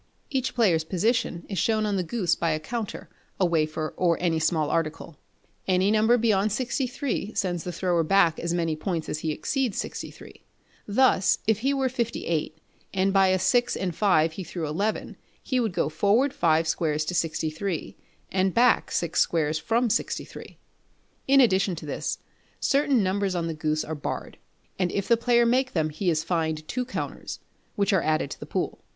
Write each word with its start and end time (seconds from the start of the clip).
Each 0.31 0.55
player's 0.55 0.83
position 0.83 1.45
is 1.47 1.59
shown 1.59 1.85
on 1.85 1.95
the 1.95 2.01
goose 2.03 2.33
by 2.33 2.49
a 2.49 2.59
counter, 2.59 3.07
a 3.39 3.45
wafer, 3.45 3.93
or 3.95 4.17
any 4.19 4.39
small 4.39 4.71
article. 4.71 5.19
Any 5.67 5.91
number 5.91 6.17
beyond 6.17 6.51
63 6.51 7.35
sends 7.35 7.63
the 7.63 7.71
thrower 7.71 8.01
back 8.01 8.39
as 8.39 8.51
many 8.51 8.75
points 8.75 9.07
as 9.09 9.19
he 9.19 9.31
exceeds 9.31 9.77
63. 9.77 10.41
Thus 10.87 11.37
if 11.45 11.59
he 11.59 11.71
were 11.71 11.87
58, 11.87 12.57
and 12.91 13.13
by 13.13 13.27
a 13.27 13.37
6 13.37 13.77
and 13.77 13.93
5 13.95 14.31
he 14.31 14.43
threw 14.43 14.67
eleven 14.67 15.17
he 15.39 15.59
would 15.59 15.71
go 15.71 15.87
forward 15.87 16.33
5 16.33 16.67
squares 16.67 17.05
to 17.05 17.13
63, 17.13 17.95
and 18.31 18.55
back 18.55 18.89
6 18.89 19.19
squares 19.19 19.59
from 19.59 19.87
63. 19.87 20.57
In 21.27 21.39
addition 21.39 21.75
to 21.75 21.85
this, 21.85 22.17
certain 22.59 23.03
numbers 23.03 23.35
on 23.35 23.45
the 23.45 23.53
goose 23.53 23.85
are 23.85 23.93
barred; 23.93 24.39
and 24.79 24.91
if 24.93 25.07
the 25.07 25.15
player 25.15 25.45
make 25.45 25.73
them 25.73 25.89
he 25.91 26.09
is 26.09 26.23
fined 26.23 26.67
two 26.67 26.85
counters, 26.85 27.37
which 27.75 27.93
are 27.93 28.01
added 28.01 28.31
to 28.31 28.39
the 28.39 28.47
pool. 28.47 28.81